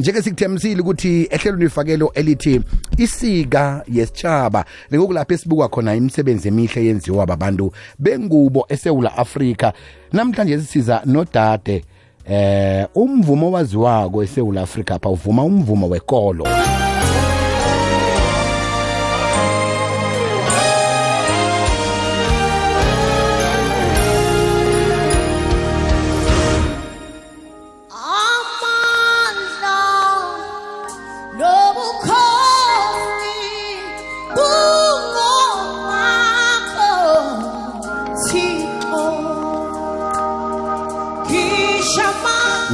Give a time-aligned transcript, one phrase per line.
[0.00, 2.60] njeke sikuthembisile ukuthi ehlelweni ifakelo elithi
[2.96, 9.72] isika yesitshaba lekukulapho esibuka khona imisebenzi emihle yenziwa babantu bengubo esewula afrika.
[10.12, 11.84] Namhlanje sisiza nodade
[12.24, 16.46] eh umvumo owaziwako esewula afrika apha uvuma umvumo wekolo.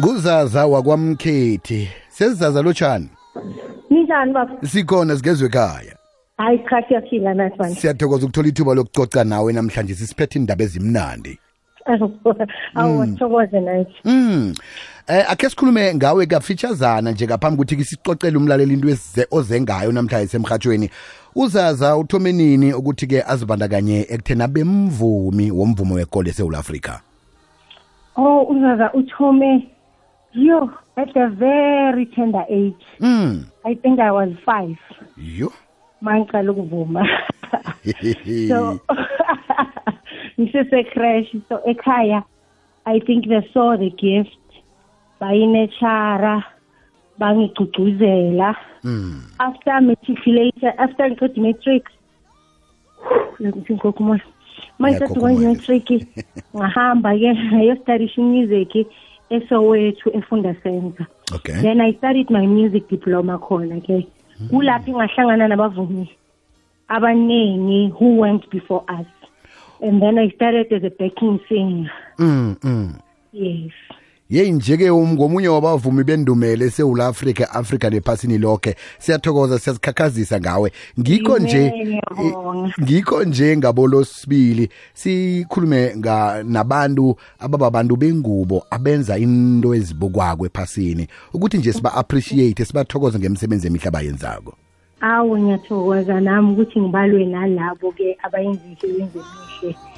[0.00, 3.08] Nguzaza wakwamkhethi sesizaza lotshani
[3.90, 4.56] Ninjani baba?
[4.66, 5.96] sikhona sigezwe ekhaya
[6.36, 7.80] Hayi cha siyaphila nathi manje.
[7.80, 11.38] siyathokoza ukuthola ithuba lokucoca nawe namhlanje sisiphethe indaba ezimnandi
[12.74, 13.92] Awu thokoze nathi.
[14.04, 14.54] Mm.
[15.08, 20.90] Eh ake sikhulume ngawe kafeaturesana nje ngaphambi ukuthi kisicocele umlaleli into eze ozengayo namhlanje semhathweni.
[21.34, 26.92] Uzaza uthome nini ukuthi ke azibandakanye ekuthena bemvumi womvumo wekole eSouth Africa.
[28.16, 29.68] Oh uzaza uthome
[30.32, 32.84] yo at a very tender age.
[33.00, 33.44] Mm.
[33.64, 34.76] I think I was 5
[35.16, 35.52] Yo.
[36.02, 37.02] mangiqala ukuvuma.
[38.48, 38.80] so
[40.38, 42.22] ngisese crash so ekhaya
[42.86, 44.36] I think they saw the gift
[45.20, 46.44] bayinechara
[47.18, 49.20] bangigcugcuzela Mm.
[49.38, 51.84] after matriculation after ngiqeda matric
[53.40, 54.22] ngithi ngokumoya
[54.78, 55.40] manje Ngiyakhokhumala.
[55.52, 55.86] matric
[56.56, 58.72] ngahamba ke ngayostudisha music
[59.30, 61.62] esowethu efunda center Okay.
[61.62, 64.06] then i studied my music diploma khona ke.
[64.50, 66.08] Kulapho ngahlangana nabavumi
[66.88, 69.06] abaningi who went before us.
[69.80, 71.90] And then i started as a backing singer.
[72.18, 73.00] Mm mm.
[73.32, 73.72] yes.
[74.30, 80.72] Ye njeke ngomunye wabavumi bendumele eSouth Africa Africa nephasini lonke siyathokoza siyazikhakhazisa ngawe.
[81.00, 82.74] Ngikho nje Amen, ngiyabonga.
[82.82, 91.08] ngikho nje ngabolosibili sikhulume nga nabantu abababantu bengubo abenza into ezibukwako ephasini.
[91.34, 94.54] Ukuthi nje siba appreciate sibathokoze ngemsebenzi emihle abayenzako.
[95.00, 99.89] Awu ngiyathokoza nami ukuthi ngibalwe nalabo-ke abayenza imisebenzi emihle eh, eh, eh,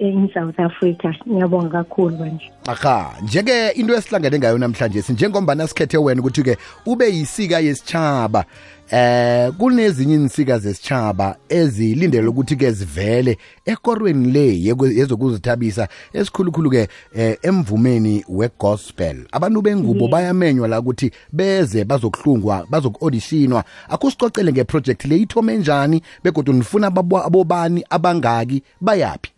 [0.00, 2.50] in south africa ngiyabonga kakhulu manje.
[2.66, 8.44] Aha njeke into esihlangane ngayo namhlanje sinjengombana sikhethe wena ukuthi-ke ube yisika yesitshaba
[8.90, 19.16] eh kunezinye insika zesitshaba ezilindelwe ukuthi-ke zivele ekorweni le yekwe- yezokuzithabisa esikhulukhulu-ke eh, emvumeni wegospel.
[19.32, 26.86] Abantu bengubo bayamenywa la ukuthi beze bazokuhlungwa bazoku-audishinwa akusicocele ngeproject le ithome njani begodwa nifuna
[26.86, 29.33] ababo- abobani abangaki bayaphi?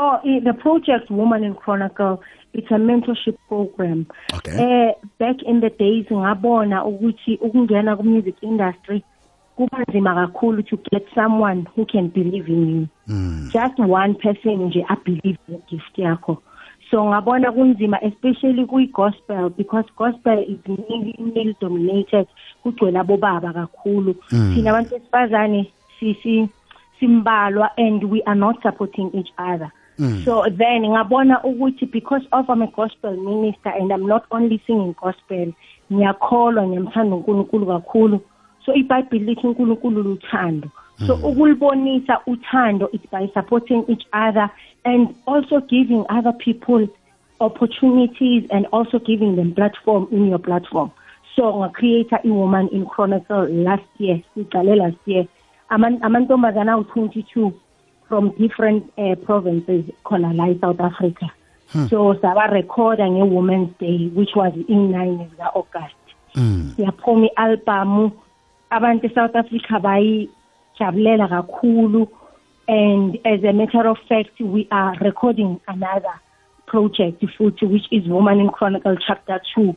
[0.00, 2.22] Oh, i- the project Woman in Chronicle,
[2.54, 4.06] it's a mentorship program.
[4.34, 4.56] Okay.
[4.56, 9.02] Eh back in the days ngabona ukuthi ukungena ku music industry
[9.56, 12.88] kuba nzima kakhulu to get someone who can believe in you.
[13.52, 16.38] Just one person nje a believe in gift yakho.
[16.90, 22.26] So ngabona kunzima especially kuyi gospel because gospel is mainly male dominated
[22.64, 24.14] kugcwele abobaba kakhulu.
[24.54, 25.66] Thina abantu besifazane
[26.00, 26.48] sisi
[27.00, 29.70] simbalwa and we are not supporting each other.
[30.24, 34.94] So then ngabona ukuthi because of I'm a gospel minister and I'm not only singing
[35.02, 35.52] gospel
[35.92, 38.20] ngiyakholwa ngiyamthanda uNkulunkulu kakhulu.
[38.64, 40.70] So iBhayibheli lithi uNkulunkulu luthando.
[41.06, 44.50] So ukulibonisa uthando is by supporting each other
[44.84, 46.88] and also giving other people
[47.40, 50.90] opportunities and also giving them platform in your platform.
[51.36, 55.26] So ngacreate i-woman in chronicle last year siqale last year.
[55.70, 57.52] Aman- amantombazana awu-22
[58.08, 61.30] from different uh, provinces khona la e-south africa
[61.72, 61.86] hmm.
[61.86, 65.94] so sabarekhoda nge-women's day which was in-9 zika-august
[66.34, 66.70] hmm.
[66.78, 68.12] yaphuma i-albamu.
[68.70, 72.08] Abantu e-south africa bayijabulela kakhulu.
[72.68, 76.20] And as a matter of fact we are recording another
[76.66, 79.74] project futhi which is woman in chronicle chapter 2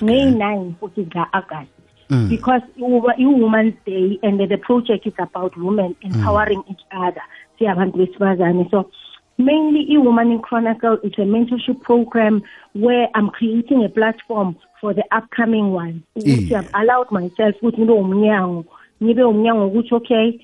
[0.00, 1.70] ngeyi-9 futhi zika-august
[2.08, 2.28] hmm.
[2.28, 7.22] because uba- i-woman's day and the project is about women empowering each other
[7.60, 8.70] siyabantu besifazane.
[8.70, 8.90] So
[9.38, 12.42] mainly i-woman in chronicle it's a mentorship program
[12.72, 16.02] where i'm creating a platform for the upcoming one.
[16.16, 16.60] Ukuthi Yeah.
[16.60, 18.64] i've allowed myself ukuthi ngibe umnyango
[19.02, 20.40] ngibe umnyango ukuthi okay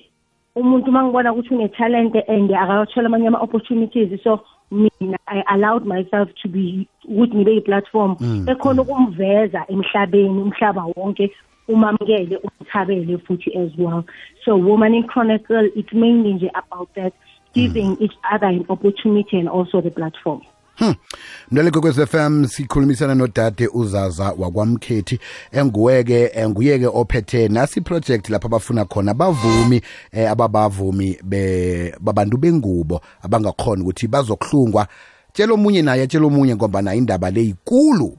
[0.55, 4.39] umuntu mangibona ukuthi une-talent and akawathola amanye ama-opportunities so
[4.71, 8.15] mina i allowed myself to be ukuthi ngibe yi-platform
[8.47, 11.31] ekhona ukumveza emhlabeni umhlaba wonke
[11.67, 14.03] umamukele umthabele futhi as well.
[14.45, 17.13] So woman in chronicle it's mainly nje about that
[17.53, 20.41] giving each other an opportunity and also the platform.
[21.51, 25.19] Mlaleli kwekwez FM sikhulumisana nodade uzaza wakwamkhethi.
[25.51, 29.81] Enguweke enguyeke ophethe nasi project lapha abafuna khona bavumi
[30.11, 34.87] eh, ababavumi be babantu bengubo abangakhona ukuthi bazokuhlungwa.
[35.33, 38.17] Tshela omunye naye tshela omunye ngoba nayo indaba le ikulu.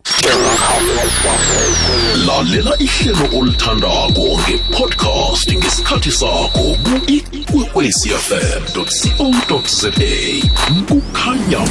[2.27, 8.85] Lalela ihlelo olithandako ngepodcast ngesikhathi sakho ku-ikwekwecfm co
[9.81, 9.91] za
[10.89, 11.63] kukhanya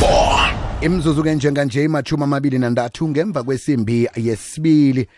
[0.00, 0.52] ba.
[0.80, 5.08] Imzuzu ke njenganje imachumi amabili nandathu ngemva kwesimbi yesibili.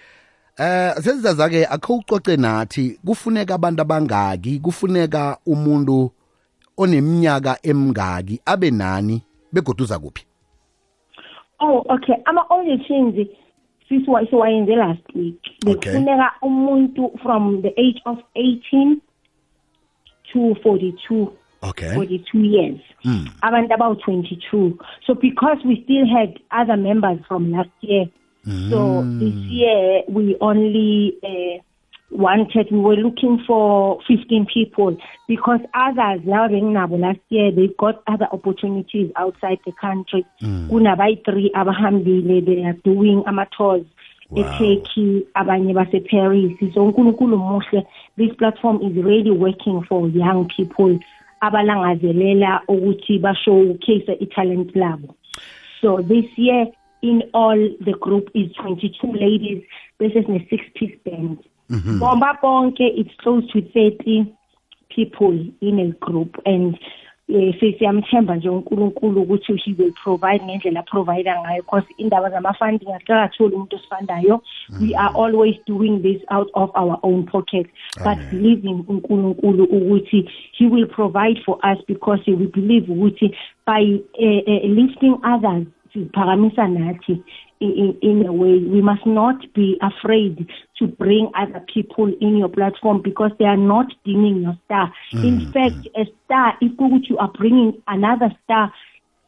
[0.58, 6.12] Eh sesizaza-ke akho ucoce nathi kufuneka abantu abangaki kufuneka umuntu
[6.76, 9.22] oneminyaka emngaki abe nani
[9.52, 10.27] begoduza kuphi?
[11.60, 12.14] Oh okay.
[12.24, 13.28] Ama auditions
[13.88, 15.40] sisiwa siwayenze last week.
[15.66, 15.92] Okay.
[15.92, 19.00] bekufuneka umuntu from the age of 18
[20.32, 21.32] to 42
[21.62, 21.94] okay.
[21.94, 22.80] 42 years.
[23.42, 28.06] Abantu about 22 so because we still had other members from last year.
[28.70, 31.58] So this year we only uh,
[32.10, 34.96] wanted we were looking for 15 people
[35.26, 40.24] because others last year they got other opportunities outside the country.
[40.40, 40.68] Hmm.
[40.68, 43.84] Kunabayi 3 abahambile they are doing amateurs.
[44.30, 44.42] Wow.
[44.42, 46.52] eTurkey abanye base Paris.
[46.74, 47.86] So uNkulunkulu muhle.
[48.16, 50.98] This platform is really working for young people
[51.40, 55.14] abalangazelela ukuthi ba showcase italent labo.
[55.80, 56.66] So this year
[57.02, 59.62] in all the group is 22 ladies
[60.00, 61.38] bese sine 6 piece band
[61.98, 64.26] bomba bonke it's close to 30
[64.88, 66.78] people in a group and
[67.28, 72.92] eh siyamthemba nje uNkulunkulu ukuthi he will provide ngendlela provide ngayo because indaba zama funding
[72.92, 74.42] asikatholi umuntu osifandayo.
[74.80, 77.66] We are always doing this out of our own pocket
[78.04, 83.36] but believing uNkulunkulu ukuthi he will provide for us because we believe ukuthi
[83.66, 87.22] by uh, uh, lifting others siphakamisa nathi
[87.60, 88.58] in, a way.
[88.58, 90.46] We must not be afraid
[90.78, 94.92] to bring other people in your platform because they are not dimming your star.
[95.12, 95.26] Mm-hmm.
[95.26, 98.72] In fact a star if ukuthi you are bringing another star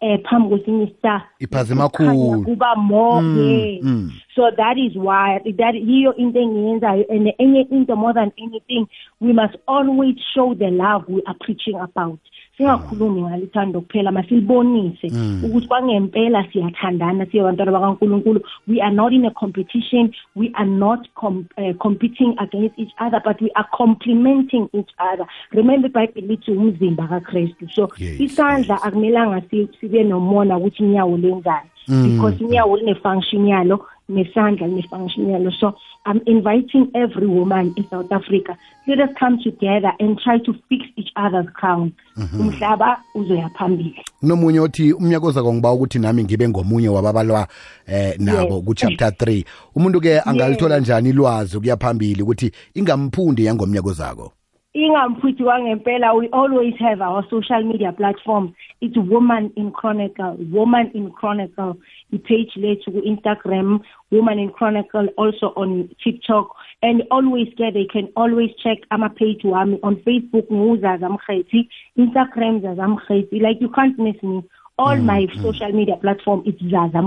[0.03, 4.11] eh phambi kwesinye star Iphazima kuba more yeah mm, mm.
[4.35, 8.87] so that is why that hiyo into engiyenzayo and enye into more than anything
[9.21, 12.19] we must always show the love we are preaching about
[12.65, 15.09] singakhulumi ngalithando kuphela masilibonise
[15.45, 18.41] ukuthi kwangempela siyathandana siyabantwana bakaNkuluNkulu.
[18.69, 20.13] We are not in a competition.
[20.37, 25.27] We are not com uh, competing against each other but we are complementing each other.
[25.53, 27.69] Remember ibhayibheli lithi umzimba kaKristu.
[27.75, 31.71] So Yes, isandla akumelanga si- sibe nomona ukuthi inyawo lenzani.
[31.89, 35.75] Because inyawo line function yalo nesandla line function yalo so
[36.07, 38.57] i'm inviting every woman in south africa.
[38.87, 41.93] Let us come together and try to fix each other's crown.
[42.39, 44.05] Umhlaba uzoya phambili.
[44.21, 47.49] Kunomunye othi umnyaka oza ngiba ukuthi nami ngibe ngomunye wababalwa
[47.87, 48.65] eh nabo Yes.
[48.65, 49.45] ku chapter 3
[49.77, 54.33] umuntu ke angalithola njani ilwazi ukuya phambili ukuthi ingamphundi yangomnyaka ozako
[54.75, 58.55] ingamphuthi kwangempela we always have our social media platform.
[58.81, 61.77] It's woman in chronicle woman in chronicle.
[62.13, 63.81] Ipage lethu ku-instagram
[64.11, 66.55] woman in chronicle also on tiktok.
[66.83, 69.81] And always there they can always check ama-page wami.
[69.83, 71.69] On facebook nguzaza mkhethi.
[71.99, 72.87] Instagram zaza
[73.33, 74.45] like you can't miss me.
[74.79, 75.43] All mm, my mm.
[75.43, 77.03] social media platform it's zaza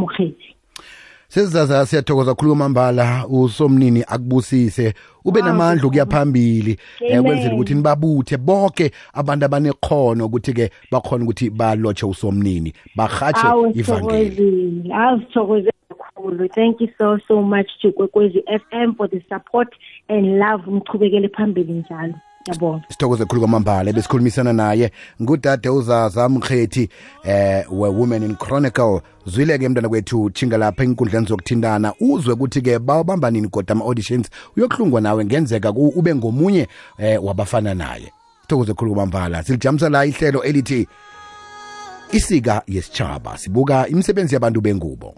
[1.34, 4.94] sesizaza siyathokoza khulu kwamambala usomnini akubusise
[5.26, 12.06] ube namandla ukuya phambili eh, kwenzela ukuthi nibabuthe bonke abantu abanekhono ukuthi-ke bakhona ukuthi balotshe
[12.06, 14.92] usomnini barhatshe ivangeli.
[16.56, 19.70] thank you so so much to kwekwezi FM for the support
[20.10, 20.72] and love.
[20.72, 22.14] Nichubekele phambili njalo
[22.90, 26.90] sithokoze khulu kwamambala besikhulumisana naye ngudade uzaza mkhethi
[27.24, 29.02] eh we-women in chronicle.
[29.26, 31.94] Zwile-ke mntwana kwethu tshinga lapha enkundleni zokuthintana.
[32.00, 34.30] Uzwe ukuthi-ke bawabamba nini kodwa ama-auditions?
[34.58, 38.14] Uyokuhlungwa nawe ngenzeka ube ngomunye eh wabafana naye.
[38.42, 39.44] Sithokoze khulu kwamambala.
[39.44, 40.88] Silijamisa la ihlelo elithi
[42.12, 45.16] isika yesitshaba sibuka imisebenzi yabantu bengubo